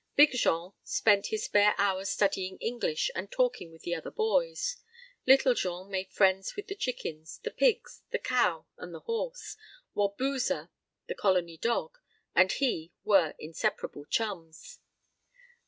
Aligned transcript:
Big 0.15 0.31
Jean 0.31 0.71
spent 0.83 1.27
his 1.27 1.43
spare 1.43 1.75
hours 1.77 2.09
studying 2.09 2.57
English 2.57 3.11
and 3.13 3.29
talking 3.31 3.71
with 3.71 3.83
the 3.83 3.93
other 3.93 4.09
boys. 4.09 4.77
Little 5.27 5.53
Jean 5.53 5.91
made 5.91 6.09
friends 6.11 6.55
with 6.55 6.65
the 6.65 6.73
chickens, 6.75 7.37
the 7.43 7.51
pigs, 7.51 8.01
the 8.09 8.17
cow 8.17 8.65
and 8.79 8.95
the 8.95 9.01
horse, 9.01 9.57
while 9.93 10.15
Boozer 10.17 10.71
the 11.05 11.13
Colony 11.13 11.55
dog 11.55 11.99
and 12.33 12.51
he 12.53 12.91
were 13.03 13.35
inseparable 13.37 14.05
chums. 14.05 14.79